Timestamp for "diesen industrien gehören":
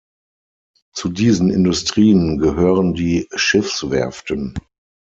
1.09-2.95